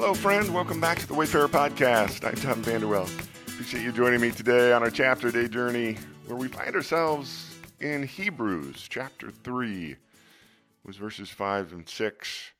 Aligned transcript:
Hello, 0.00 0.14
friend. 0.14 0.54
Welcome 0.54 0.80
back 0.80 1.00
to 1.00 1.08
the 1.08 1.14
Wayfarer 1.14 1.48
Podcast. 1.48 2.24
I'm 2.24 2.36
Tom 2.36 2.62
Vanderwell. 2.62 3.08
Appreciate 3.48 3.82
you 3.82 3.90
joining 3.90 4.20
me 4.20 4.30
today 4.30 4.72
on 4.72 4.80
our 4.80 4.92
chapter 4.92 5.32
day 5.32 5.48
journey 5.48 5.96
where 6.28 6.38
we 6.38 6.46
find 6.46 6.76
ourselves 6.76 7.58
in 7.80 8.04
Hebrews 8.04 8.86
chapter 8.88 9.32
3. 9.32 9.90
It 9.90 9.98
was 10.84 10.98
verses 10.98 11.30
5 11.30 11.72
and 11.72 11.88
6 11.88 12.52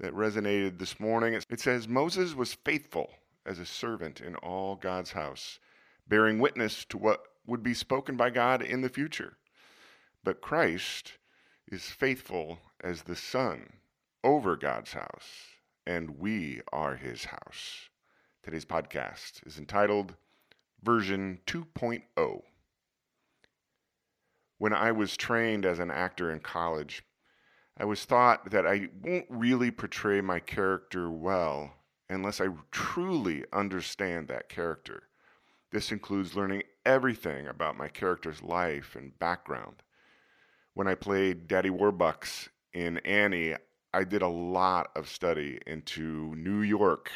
that 0.00 0.14
resonated 0.14 0.78
this 0.78 0.98
morning. 0.98 1.34
It 1.34 1.60
says, 1.60 1.86
Moses 1.86 2.34
was 2.34 2.54
faithful 2.54 3.10
as 3.44 3.58
a 3.58 3.66
servant 3.66 4.22
in 4.22 4.34
all 4.36 4.76
God's 4.76 5.12
house, 5.12 5.58
bearing 6.08 6.38
witness 6.38 6.86
to 6.86 6.96
what 6.96 7.22
would 7.46 7.62
be 7.62 7.74
spoken 7.74 8.16
by 8.16 8.30
God 8.30 8.62
in 8.62 8.80
the 8.80 8.88
future. 8.88 9.36
But 10.24 10.40
Christ 10.40 11.18
is 11.70 11.82
faithful 11.82 12.60
as 12.82 13.02
the 13.02 13.14
Son 13.14 13.74
over 14.24 14.56
God's 14.56 14.94
house, 14.94 15.52
and 15.86 16.18
we 16.18 16.60
are 16.72 16.96
his 16.96 17.24
house. 17.24 17.88
Today's 18.42 18.64
podcast 18.64 19.46
is 19.46 19.58
entitled 19.58 20.16
Version 20.82 21.38
2.0. 21.46 22.42
When 24.58 24.72
I 24.72 24.92
was 24.92 25.16
trained 25.16 25.66
as 25.66 25.78
an 25.78 25.90
actor 25.90 26.30
in 26.30 26.40
college, 26.40 27.04
I 27.76 27.84
was 27.84 28.04
thought 28.04 28.50
that 28.50 28.66
I 28.66 28.88
won't 29.02 29.26
really 29.28 29.70
portray 29.70 30.20
my 30.20 30.40
character 30.40 31.10
well 31.10 31.74
unless 32.08 32.40
I 32.40 32.48
truly 32.70 33.44
understand 33.52 34.28
that 34.28 34.48
character. 34.48 35.04
This 35.70 35.90
includes 35.90 36.36
learning 36.36 36.64
everything 36.84 37.46
about 37.48 37.78
my 37.78 37.88
character's 37.88 38.42
life 38.42 38.94
and 38.94 39.18
background. 39.18 39.82
When 40.74 40.86
I 40.86 40.94
played 40.94 41.48
Daddy 41.48 41.70
Warbucks 41.70 42.48
in 42.72 42.98
Annie, 42.98 43.56
I 43.94 44.04
did 44.04 44.22
a 44.22 44.28
lot 44.28 44.90
of 44.96 45.06
study 45.06 45.58
into 45.66 46.34
New 46.34 46.62
York 46.62 47.10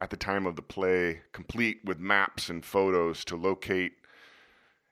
at 0.00 0.10
the 0.10 0.16
time 0.16 0.46
of 0.46 0.54
the 0.54 0.62
play, 0.62 1.22
complete 1.32 1.80
with 1.84 1.98
maps 1.98 2.48
and 2.48 2.64
photos 2.64 3.24
to 3.24 3.34
locate 3.34 3.94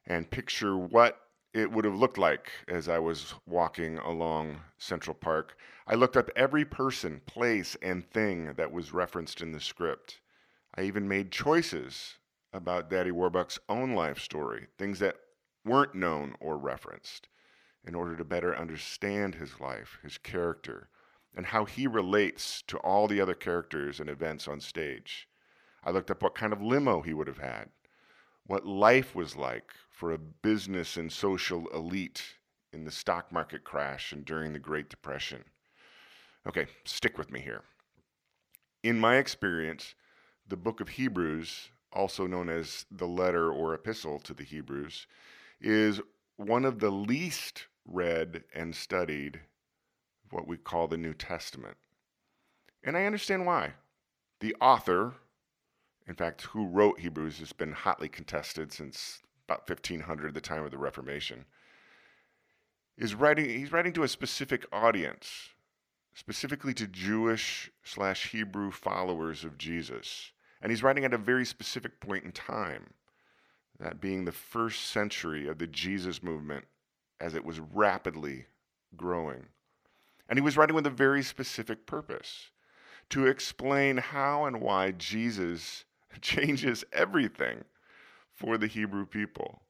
and 0.04 0.28
picture 0.28 0.77
what 0.77 1.20
it 1.54 1.70
would 1.70 1.84
have 1.84 1.94
looked 1.94 2.19
like 2.19 2.50
as 2.66 2.88
I 2.88 2.98
was 2.98 3.34
walking 3.46 3.98
along 3.98 4.60
Central 4.78 5.14
Park. 5.14 5.56
I 5.86 5.94
looked 5.94 6.16
up 6.16 6.30
every 6.34 6.64
person, 6.64 7.20
place, 7.27 7.76
and 7.80 8.04
thing 8.10 8.54
that 8.54 8.72
was 8.72 8.92
referenced 8.92 9.41
in 9.41 9.52
the 9.52 9.60
script. 9.60 10.19
I 10.74 10.82
even 10.82 11.06
made 11.06 11.30
choices 11.30 12.19
about 12.52 12.91
Daddy 12.91 13.12
Warbucks' 13.12 13.60
own 13.69 13.94
life 13.94 14.19
story, 14.19 14.66
things 14.78 14.98
that 14.98 15.14
weren't 15.64 15.94
known 15.94 16.34
or 16.41 16.58
referenced, 16.58 17.28
in 17.84 17.94
order 17.94 18.16
to 18.16 18.24
better 18.24 18.56
understand 18.56 19.36
his 19.36 19.60
life, 19.60 20.00
his 20.02 20.19
character, 20.19 20.88
and 21.36 21.46
how 21.46 21.64
he 21.64 21.86
relates 21.86 22.62
to 22.62 22.78
all 22.78 23.06
the 23.06 23.20
other 23.20 23.34
characters 23.34 24.00
and 24.00 24.10
events 24.10 24.48
on 24.48 24.60
stage. 24.60 25.28
I 25.84 25.90
looked 25.90 26.10
up 26.10 26.22
what 26.22 26.34
kind 26.34 26.52
of 26.52 26.62
limo 26.62 27.00
he 27.00 27.14
would 27.14 27.26
have 27.26 27.38
had, 27.38 27.70
what 28.46 28.66
life 28.66 29.14
was 29.14 29.36
like 29.36 29.72
for 29.90 30.12
a 30.12 30.18
business 30.18 30.96
and 30.96 31.10
social 31.10 31.66
elite 31.68 32.22
in 32.72 32.84
the 32.84 32.90
stock 32.90 33.32
market 33.32 33.64
crash 33.64 34.12
and 34.12 34.24
during 34.24 34.52
the 34.52 34.58
Great 34.58 34.88
Depression. 34.88 35.44
Okay, 36.46 36.66
stick 36.84 37.18
with 37.18 37.30
me 37.30 37.40
here. 37.40 37.62
In 38.82 38.98
my 38.98 39.16
experience, 39.16 39.94
the 40.48 40.56
book 40.56 40.80
of 40.80 40.88
Hebrews, 40.88 41.70
also 41.92 42.26
known 42.26 42.48
as 42.48 42.86
the 42.90 43.06
letter 43.06 43.52
or 43.52 43.74
epistle 43.74 44.18
to 44.20 44.34
the 44.34 44.44
Hebrews, 44.44 45.06
is 45.60 46.00
one 46.36 46.64
of 46.64 46.78
the 46.78 46.90
least 46.90 47.66
read 47.84 48.44
and 48.54 48.74
studied 48.74 49.40
what 50.30 50.46
we 50.46 50.56
call 50.56 50.88
the 50.88 50.96
New 50.96 51.14
Testament. 51.14 51.76
And 52.82 52.96
I 52.96 53.04
understand 53.04 53.46
why. 53.46 53.74
The 54.40 54.56
author, 54.60 55.14
in 56.06 56.14
fact, 56.14 56.42
who 56.42 56.66
wrote 56.66 57.00
Hebrews, 57.00 57.38
has 57.40 57.52
been 57.52 57.72
hotly 57.72 58.08
contested 58.08 58.72
since 58.72 59.20
about 59.46 59.68
1500, 59.68 60.32
the 60.32 60.40
time 60.40 60.64
of 60.64 60.70
the 60.70 60.78
Reformation, 60.78 61.44
is 62.96 63.14
writing, 63.14 63.48
he's 63.48 63.72
writing 63.72 63.92
to 63.94 64.02
a 64.02 64.08
specific 64.08 64.64
audience, 64.72 65.50
specifically 66.14 66.74
to 66.74 66.86
Jewish 66.86 67.70
slash 67.82 68.30
Hebrew 68.30 68.70
followers 68.70 69.44
of 69.44 69.58
Jesus. 69.58 70.32
And 70.62 70.70
he's 70.70 70.82
writing 70.82 71.04
at 71.04 71.14
a 71.14 71.19
very 71.19 71.44
specific 71.44 72.00
point 72.00 72.24
in 72.24 72.32
time, 72.32 72.94
that 73.78 74.00
being 74.00 74.24
the 74.24 74.32
first 74.32 74.86
century 74.86 75.48
of 75.48 75.58
the 75.58 75.66
Jesus 75.66 76.22
movement 76.22 76.66
as 77.20 77.34
it 77.34 77.44
was 77.44 77.58
rapidly 77.58 78.46
growing. 78.96 79.46
And 80.30 80.38
he 80.38 80.42
was 80.42 80.56
writing 80.56 80.76
with 80.76 80.86
a 80.86 80.91
very 80.91 81.24
specific 81.24 81.86
purpose 81.86 82.50
to 83.10 83.26
explain 83.26 83.96
how 83.96 84.44
and 84.44 84.60
why 84.60 84.92
Jesus 84.92 85.84
changes 86.22 86.84
everything 86.92 87.64
for 88.32 88.56
the 88.56 88.69
Hebrew 88.69 89.06
people. 89.06 89.62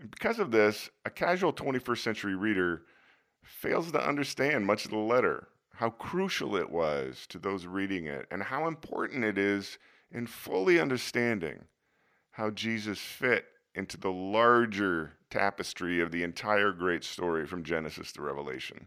And 0.00 0.10
because 0.10 0.38
of 0.38 0.50
this, 0.50 0.88
a 1.04 1.10
casual 1.10 1.52
21st 1.52 1.98
century 1.98 2.34
reader 2.34 2.82
fails 3.44 3.92
to 3.92 4.08
understand 4.08 4.66
much 4.66 4.86
of 4.86 4.90
the 4.90 4.96
letter, 4.96 5.48
how 5.74 5.90
crucial 5.90 6.56
it 6.56 6.70
was 6.70 7.26
to 7.28 7.38
those 7.38 7.66
reading 7.66 8.06
it, 8.06 8.26
and 8.30 8.42
how 8.42 8.66
important 8.66 9.24
it 9.24 9.36
is 9.36 9.78
in 10.10 10.26
fully 10.26 10.80
understanding 10.80 11.64
how 12.30 12.48
Jesus 12.50 12.98
fit 12.98 13.44
into 13.74 13.98
the 13.98 14.10
larger 14.10 15.12
tapestry 15.30 16.00
of 16.00 16.10
the 16.10 16.22
entire 16.22 16.72
great 16.72 17.04
story 17.04 17.46
from 17.46 17.62
Genesis 17.62 18.10
to 18.12 18.22
Revelation. 18.22 18.86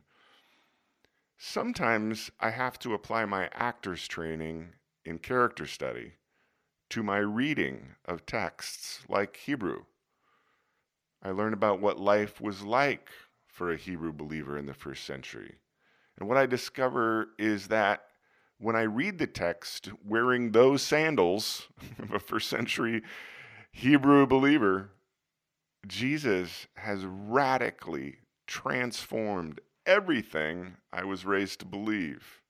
Sometimes 1.37 2.31
I 2.39 2.49
have 2.49 2.79
to 2.79 2.95
apply 2.95 3.25
my 3.25 3.49
actor's 3.53 4.07
training 4.07 4.69
in 5.05 5.19
character 5.19 5.67
study 5.67 6.13
to 6.89 7.03
my 7.03 7.19
reading 7.19 7.95
of 8.05 8.25
texts 8.25 9.01
like 9.07 9.37
Hebrew. 9.37 9.83
I 11.21 11.29
learn 11.29 11.53
about 11.53 11.79
what 11.79 11.99
life 11.99 12.41
was 12.41 12.63
like 12.63 13.09
for 13.47 13.71
a 13.71 13.77
Hebrew 13.77 14.13
believer 14.13 14.57
in 14.57 14.65
the 14.65 14.73
first 14.73 15.03
century. 15.03 15.55
And 16.17 16.27
what 16.27 16.37
I 16.37 16.47
discover 16.47 17.29
is 17.37 17.67
that 17.67 18.05
when 18.57 18.75
I 18.75 18.83
read 18.83 19.19
the 19.19 19.27
text 19.27 19.91
wearing 20.03 20.51
those 20.51 20.81
sandals 20.81 21.67
of 21.99 22.13
a 22.13 22.19
first 22.19 22.49
century 22.49 23.03
Hebrew 23.71 24.25
believer, 24.25 24.89
Jesus 25.85 26.65
has 26.77 27.05
radically 27.05 28.17
transformed 28.47 29.59
everything 29.87 30.75
I 30.93 31.03
was 31.05 31.25
raised 31.25 31.59
to 31.61 31.65
believe. 31.65 32.41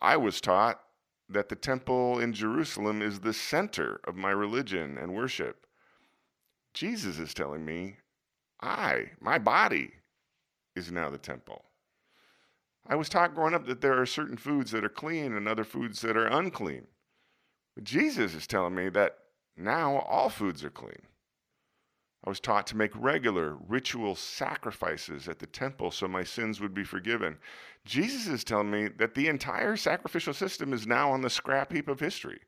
I 0.00 0.16
was 0.16 0.40
taught 0.40 0.80
that 1.28 1.48
the 1.48 1.54
temple 1.54 2.18
in 2.18 2.32
Jerusalem 2.32 3.00
is 3.00 3.20
the 3.20 3.32
center 3.32 4.00
of 4.04 4.16
my 4.16 4.30
religion 4.30 4.98
and 4.98 5.14
worship. 5.14 5.66
Jesus 6.74 7.18
is 7.18 7.34
telling 7.34 7.64
me, 7.64 7.98
I, 8.60 9.10
my 9.20 9.38
body, 9.38 9.92
is 10.74 10.90
now 10.90 11.10
the 11.10 11.18
temple. 11.18 11.64
I 12.86 12.96
was 12.96 13.08
taught 13.08 13.34
growing 13.34 13.54
up 13.54 13.66
that 13.66 13.80
there 13.80 14.00
are 14.00 14.06
certain 14.06 14.36
foods 14.36 14.70
that 14.72 14.84
are 14.84 14.88
clean 14.88 15.34
and 15.34 15.46
other 15.46 15.64
foods 15.64 16.00
that 16.00 16.16
are 16.16 16.26
unclean. 16.26 16.86
But 17.74 17.84
Jesus 17.84 18.34
is 18.34 18.46
telling 18.46 18.74
me 18.74 18.88
that 18.90 19.18
now 19.56 19.98
all 19.98 20.28
foods 20.28 20.64
are 20.64 20.70
clean. 20.70 21.02
I 22.24 22.30
was 22.30 22.38
taught 22.38 22.68
to 22.68 22.76
make 22.76 22.92
regular 22.94 23.56
ritual 23.66 24.14
sacrifices 24.14 25.26
at 25.26 25.40
the 25.40 25.46
temple 25.46 25.90
so 25.90 26.06
my 26.06 26.22
sins 26.22 26.60
would 26.60 26.72
be 26.72 26.84
forgiven. 26.84 27.38
Jesus 27.84 28.28
is 28.28 28.44
telling 28.44 28.70
me 28.70 28.88
that 28.88 29.14
the 29.14 29.26
entire 29.26 29.76
sacrificial 29.76 30.32
system 30.32 30.72
is 30.72 30.86
now 30.86 31.10
on 31.10 31.22
the 31.22 31.30
scrap 31.30 31.72
heap 31.72 31.88
of 31.88 31.98
history 31.98 32.40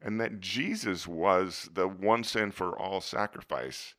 and 0.00 0.18
that 0.20 0.40
Jesus 0.40 1.06
was 1.06 1.68
the 1.74 1.86
once 1.86 2.34
and 2.36 2.54
for 2.54 2.78
all 2.78 3.02
sacrifice 3.02 3.94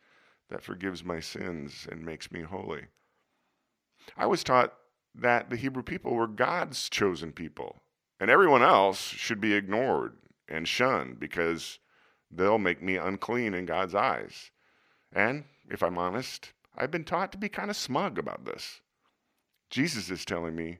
that 0.50 0.63
forgives 0.63 1.03
my 1.03 1.19
sins 1.19 1.88
and 1.91 2.03
makes 2.03 2.31
me 2.31 2.41
holy. 2.41 2.88
I 4.18 4.25
was 4.25 4.44
taught 4.44 4.73
that 5.13 5.51
the 5.51 5.57
Hebrew 5.57 5.84
people 5.84 6.16
were 6.16 6.28
God's 6.28 6.89
chosen 6.89 7.34
people 7.34 7.84
and 8.19 8.31
everyone 8.31 8.63
else 8.63 9.00
should 9.00 9.39
be 9.39 9.53
ignored 9.53 10.18
and 10.48 10.68
shunned 10.68 11.19
because 11.19 11.77
they'll 12.31 12.57
make 12.57 12.81
me 12.81 12.95
unclean 12.95 13.53
in 13.53 13.68
God's 13.68 13.94
eyes. 13.94 14.50
And 15.13 15.45
if 15.69 15.81
I'm 15.81 15.97
honest, 15.97 16.53
I've 16.77 16.91
been 16.91 17.03
taught 17.03 17.31
to 17.31 17.38
be 17.38 17.50
kind 17.50 17.69
of 17.69 17.75
smug 17.75 18.17
about 18.17 18.45
this. 18.45 18.81
Jesus 19.69 20.09
is 20.09 20.25
telling 20.25 20.56
me 20.56 20.79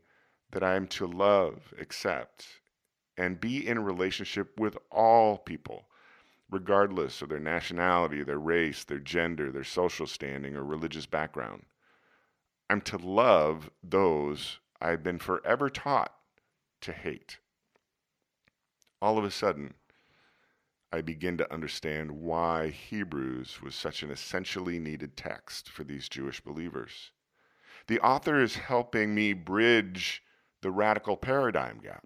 that 0.52 0.64
I 0.64 0.76
am 0.76 0.88
to 0.88 1.06
love, 1.06 1.74
accept, 1.80 2.46
and 3.18 3.40
be 3.40 3.68
in 3.68 3.78
a 3.78 3.82
relationship 3.82 4.60
with 4.60 4.78
all 4.92 5.38
people, 5.38 5.86
regardless 6.50 7.22
of 7.22 7.30
their 7.30 7.40
nationality, 7.40 8.24
their 8.24 8.40
race, 8.40 8.84
their 8.84 9.00
gender, 9.00 9.52
their 9.52 9.64
social 9.64 10.08
standing, 10.08 10.56
or 10.56 10.64
religious 10.64 11.06
background. 11.06 11.66
I'm 12.70 12.82
to 12.82 12.98
love 12.98 13.70
those 13.84 14.60
I've 14.82 15.04
been 15.04 15.20
forever 15.20 15.70
taught 15.70 16.14
to 16.82 16.94
hate. 16.94 17.38
All 19.02 19.18
of 19.18 19.26
a 19.26 19.32
sudden, 19.32 19.74
I 20.92 21.02
begin 21.02 21.38
to 21.38 21.54
understand 21.54 22.12
why 22.12 22.70
Hebrews 22.70 23.62
was 23.62 23.76
such 23.76 24.02
an 24.02 24.10
essentially 24.10 24.80
needed 24.80 25.16
text 25.16 25.70
for 25.70 25.84
these 25.84 26.10
Jewish 26.10 26.42
believers. 26.42 27.12
The 27.88 28.00
author 28.00 28.42
is 28.42 28.56
helping 28.56 29.14
me 29.14 29.34
bridge 29.34 30.24
the 30.62 30.72
radical 30.72 31.16
paradigm 31.16 31.80
gap. 31.80 32.06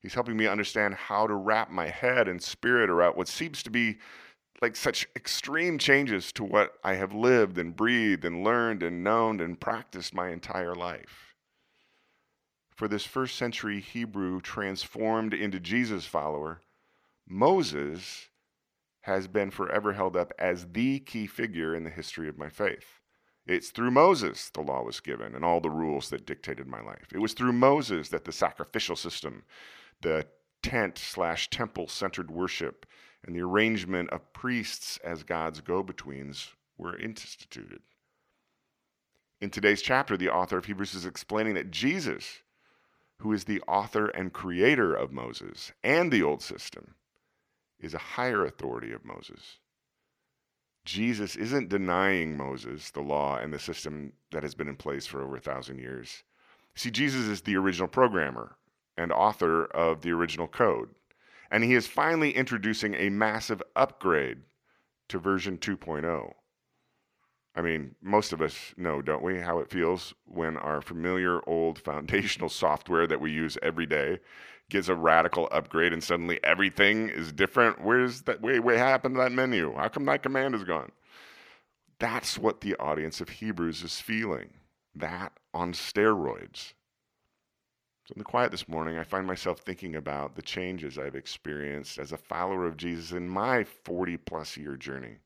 He's 0.00 0.14
helping 0.14 0.36
me 0.36 0.46
understand 0.46 0.94
how 0.94 1.26
to 1.26 1.34
wrap 1.34 1.70
my 1.70 1.88
head 1.88 2.28
and 2.28 2.42
spirit 2.42 2.90
around 2.90 3.16
what 3.16 3.28
seems 3.28 3.62
to 3.62 3.70
be 3.70 3.98
like 4.60 4.76
such 4.76 5.08
extreme 5.16 5.78
changes 5.78 6.32
to 6.32 6.44
what 6.44 6.74
I 6.84 6.94
have 6.94 7.12
lived 7.12 7.58
and 7.58 7.74
breathed 7.74 8.24
and 8.24 8.44
learned 8.44 8.82
and 8.82 9.02
known 9.02 9.40
and 9.40 9.60
practiced 9.60 10.14
my 10.14 10.30
entire 10.30 10.74
life. 10.74 11.34
For 12.70 12.88
this 12.88 13.04
first 13.04 13.36
century 13.36 13.80
Hebrew 13.80 14.40
transformed 14.40 15.34
into 15.34 15.60
Jesus 15.60 16.06
follower, 16.06 16.60
Moses 17.28 18.28
has 19.02 19.26
been 19.26 19.50
forever 19.50 19.92
held 19.92 20.16
up 20.16 20.32
as 20.38 20.72
the 20.72 21.00
key 21.00 21.26
figure 21.26 21.74
in 21.74 21.84
the 21.84 21.90
history 21.90 22.28
of 22.28 22.38
my 22.38 22.48
faith. 22.48 23.00
It's 23.46 23.70
through 23.70 23.90
Moses 23.90 24.50
the 24.50 24.60
law 24.60 24.84
was 24.84 25.00
given 25.00 25.34
and 25.34 25.44
all 25.44 25.60
the 25.60 25.70
rules 25.70 26.10
that 26.10 26.26
dictated 26.26 26.66
my 26.66 26.80
life. 26.80 27.08
It 27.12 27.18
was 27.18 27.34
through 27.34 27.52
Moses 27.52 28.08
that 28.10 28.24
the 28.24 28.32
sacrificial 28.32 28.94
system, 28.94 29.42
the 30.00 30.26
tent 30.62 30.98
slash 30.98 31.50
temple 31.50 31.88
centered 31.88 32.30
worship, 32.30 32.86
and 33.24 33.34
the 33.34 33.42
arrangement 33.42 34.10
of 34.10 34.32
priests 34.32 34.98
as 35.04 35.24
God's 35.24 35.60
go 35.60 35.82
betweens 35.82 36.52
were 36.76 36.96
instituted. 36.96 37.80
In 39.40 39.50
today's 39.50 39.82
chapter, 39.82 40.16
the 40.16 40.28
author 40.28 40.58
of 40.58 40.66
Hebrews 40.66 40.94
is 40.94 41.04
explaining 41.04 41.54
that 41.54 41.72
Jesus, 41.72 42.42
who 43.18 43.32
is 43.32 43.44
the 43.44 43.60
author 43.62 44.06
and 44.06 44.32
creator 44.32 44.94
of 44.94 45.12
Moses 45.12 45.72
and 45.82 46.12
the 46.12 46.22
old 46.22 46.42
system, 46.42 46.94
is 47.82 47.94
a 47.94 47.98
higher 47.98 48.44
authority 48.44 48.92
of 48.92 49.04
Moses. 49.04 49.58
Jesus 50.84 51.36
isn't 51.36 51.68
denying 51.68 52.36
Moses, 52.36 52.90
the 52.90 53.00
law, 53.00 53.36
and 53.38 53.52
the 53.52 53.58
system 53.58 54.12
that 54.30 54.42
has 54.42 54.54
been 54.54 54.68
in 54.68 54.76
place 54.76 55.06
for 55.06 55.22
over 55.22 55.36
a 55.36 55.40
thousand 55.40 55.78
years. 55.78 56.22
See, 56.74 56.90
Jesus 56.90 57.26
is 57.26 57.42
the 57.42 57.56
original 57.56 57.88
programmer 57.88 58.56
and 58.96 59.12
author 59.12 59.64
of 59.66 60.02
the 60.02 60.10
original 60.10 60.48
code. 60.48 60.88
And 61.50 61.62
he 61.62 61.74
is 61.74 61.86
finally 61.86 62.34
introducing 62.34 62.94
a 62.94 63.10
massive 63.10 63.62
upgrade 63.76 64.38
to 65.08 65.18
version 65.18 65.58
2.0. 65.58 66.32
I 67.54 67.60
mean, 67.60 67.94
most 68.00 68.32
of 68.32 68.40
us 68.40 68.72
know, 68.76 69.02
don't 69.02 69.22
we, 69.22 69.38
how 69.38 69.58
it 69.58 69.70
feels 69.70 70.14
when 70.24 70.56
our 70.56 70.80
familiar 70.80 71.46
old 71.46 71.78
foundational 71.78 72.48
software 72.48 73.06
that 73.06 73.20
we 73.20 73.30
use 73.30 73.58
every 73.62 73.86
day 73.86 74.20
gets 74.70 74.88
a 74.88 74.94
radical 74.94 75.48
upgrade 75.52 75.92
and 75.92 76.02
suddenly 76.02 76.40
everything 76.42 77.10
is 77.10 77.30
different. 77.30 77.82
Where's 77.82 78.22
that? 78.22 78.40
Wait, 78.40 78.60
what 78.60 78.76
happened 78.76 79.16
to 79.16 79.20
that 79.20 79.32
menu? 79.32 79.74
How 79.74 79.88
come 79.88 80.06
that 80.06 80.22
command 80.22 80.54
is 80.54 80.64
gone? 80.64 80.92
That's 81.98 82.38
what 82.38 82.62
the 82.62 82.74
audience 82.76 83.20
of 83.20 83.28
Hebrews 83.28 83.82
is 83.82 84.00
feeling. 84.00 84.54
That 84.94 85.32
on 85.52 85.72
steroids. 85.74 86.72
So, 88.06 88.14
in 88.14 88.18
the 88.18 88.24
quiet 88.24 88.50
this 88.50 88.68
morning, 88.68 88.98
I 88.98 89.04
find 89.04 89.26
myself 89.26 89.60
thinking 89.60 89.94
about 89.94 90.34
the 90.34 90.42
changes 90.42 90.98
I've 90.98 91.14
experienced 91.14 91.98
as 91.98 92.10
a 92.10 92.16
follower 92.16 92.66
of 92.66 92.76
Jesus 92.76 93.12
in 93.12 93.28
my 93.28 93.64
40 93.64 94.16
plus 94.16 94.56
year 94.56 94.76
journey. 94.76 95.18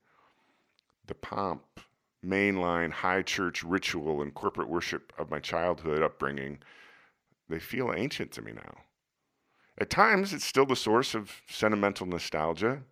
The 1.07 1.15
pomp, 1.15 1.81
mainline, 2.27 2.91
high 2.91 3.23
church 3.23 3.63
ritual, 3.63 4.21
and 4.21 4.35
corporate 4.35 4.69
worship 4.69 5.13
of 5.19 5.31
my 5.31 5.39
childhood 5.39 6.03
upbringing, 6.03 6.59
they 7.49 7.59
feel 7.59 7.93
ancient 7.95 8.33
to 8.33 8.43
me 8.43 8.53
now. 8.53 8.79
At 9.79 9.91
times, 9.91 10.33
it's 10.33 10.45
still 10.45 10.67
the 10.67 10.77
source 10.77 11.15
of 11.15 11.43
sentimental 11.49 12.07
nostalgia. 12.07 12.83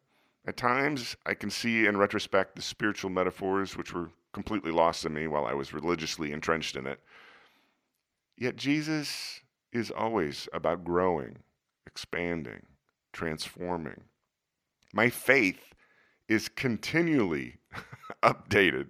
At 0.47 0.57
times, 0.57 1.17
I 1.25 1.35
can 1.35 1.51
see 1.51 1.87
in 1.87 1.97
retrospect 1.97 2.55
the 2.55 2.63
spiritual 2.63 3.11
metaphors 3.11 3.77
which 3.77 3.93
were 3.93 4.11
completely 4.33 4.71
lost 4.71 5.03
to 5.03 5.09
me 5.09 5.27
while 5.27 5.47
I 5.47 5.55
was 5.55 5.73
religiously 5.73 6.33
entrenched 6.33 6.77
in 6.77 6.87
it. 6.87 7.01
Yet 8.37 8.57
Jesus 8.57 9.41
is 9.73 9.91
always 9.91 10.49
about 10.53 10.85
growing, 10.85 11.39
expanding, 11.87 12.67
transforming. 13.13 14.03
My 14.93 15.09
faith 15.09 15.75
is 16.29 16.49
continually 16.49 17.57
updated 18.23 18.89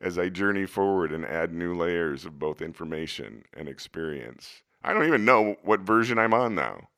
as 0.00 0.18
I 0.18 0.28
journey 0.28 0.66
forward 0.66 1.12
and 1.12 1.24
add 1.24 1.52
new 1.52 1.74
layers 1.74 2.24
of 2.24 2.38
both 2.38 2.60
information 2.60 3.44
and 3.54 3.68
experience. 3.68 4.62
I 4.82 4.92
don't 4.92 5.06
even 5.06 5.24
know 5.24 5.56
what 5.62 5.80
version 5.80 6.18
I'm 6.18 6.34
on 6.34 6.54
now. 6.54 6.88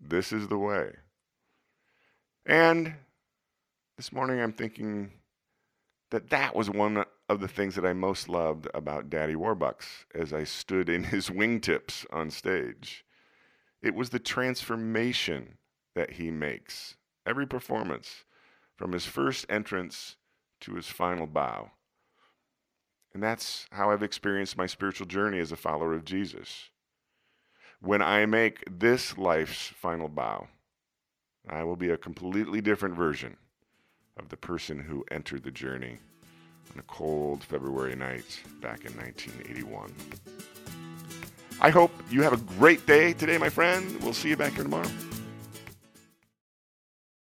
This 0.00 0.32
is 0.32 0.48
the 0.48 0.58
way. 0.58 0.92
And 2.44 2.94
this 3.96 4.12
morning 4.12 4.40
I'm 4.40 4.52
thinking 4.52 5.10
that 6.10 6.30
that 6.30 6.54
was 6.54 6.70
one 6.70 7.04
of 7.28 7.40
the 7.40 7.48
things 7.48 7.74
that 7.74 7.84
I 7.84 7.92
most 7.92 8.28
loved 8.28 8.68
about 8.72 9.10
Daddy 9.10 9.34
Warbucks 9.34 10.04
as 10.14 10.32
I 10.32 10.44
stood 10.44 10.88
in 10.88 11.04
his 11.04 11.28
wingtips 11.28 12.06
on 12.10 12.30
stage. 12.30 13.04
It 13.82 13.94
was 13.94 14.10
the 14.10 14.18
transformation 14.18 15.58
that 15.94 16.12
he 16.12 16.30
makes 16.30 16.96
every 17.26 17.46
performance 17.46 18.24
from 18.76 18.92
his 18.92 19.06
first 19.06 19.46
entrance 19.48 20.16
to 20.60 20.74
his 20.74 20.86
final 20.88 21.26
bow. 21.26 21.70
And 23.16 23.22
that's 23.22 23.66
how 23.70 23.92
I've 23.92 24.02
experienced 24.02 24.58
my 24.58 24.66
spiritual 24.66 25.06
journey 25.06 25.38
as 25.38 25.50
a 25.50 25.56
follower 25.56 25.94
of 25.94 26.04
Jesus. 26.04 26.68
When 27.80 28.02
I 28.02 28.26
make 28.26 28.62
this 28.70 29.16
life's 29.16 29.68
final 29.68 30.10
bow, 30.10 30.48
I 31.48 31.64
will 31.64 31.76
be 31.76 31.88
a 31.88 31.96
completely 31.96 32.60
different 32.60 32.94
version 32.94 33.38
of 34.18 34.28
the 34.28 34.36
person 34.36 34.78
who 34.78 35.06
entered 35.10 35.44
the 35.44 35.50
journey 35.50 35.98
on 36.74 36.78
a 36.78 36.82
cold 36.82 37.42
February 37.42 37.96
night 37.96 38.38
back 38.60 38.84
in 38.84 38.92
1981. 38.98 39.94
I 41.62 41.70
hope 41.70 41.92
you 42.10 42.20
have 42.20 42.34
a 42.34 42.58
great 42.58 42.84
day 42.84 43.14
today, 43.14 43.38
my 43.38 43.48
friend. 43.48 43.98
We'll 44.02 44.12
see 44.12 44.28
you 44.28 44.36
back 44.36 44.52
here 44.52 44.64
tomorrow. 44.64 44.90